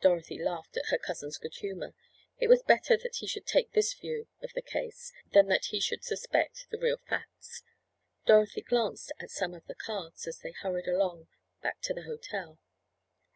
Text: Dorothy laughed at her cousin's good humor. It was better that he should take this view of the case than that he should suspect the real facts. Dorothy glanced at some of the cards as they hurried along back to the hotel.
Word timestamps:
Dorothy 0.00 0.38
laughed 0.40 0.76
at 0.76 0.90
her 0.90 0.96
cousin's 0.98 1.38
good 1.38 1.56
humor. 1.56 1.92
It 2.38 2.46
was 2.46 2.62
better 2.62 2.96
that 2.98 3.16
he 3.16 3.26
should 3.26 3.46
take 3.46 3.72
this 3.72 3.94
view 3.94 4.28
of 4.40 4.52
the 4.52 4.62
case 4.62 5.12
than 5.32 5.48
that 5.48 5.64
he 5.72 5.80
should 5.80 6.04
suspect 6.04 6.68
the 6.70 6.78
real 6.78 6.98
facts. 7.08 7.64
Dorothy 8.26 8.62
glanced 8.62 9.10
at 9.18 9.28
some 9.32 9.54
of 9.54 9.66
the 9.66 9.74
cards 9.74 10.28
as 10.28 10.38
they 10.38 10.52
hurried 10.52 10.86
along 10.86 11.26
back 11.62 11.80
to 11.80 11.92
the 11.94 12.04
hotel. 12.04 12.60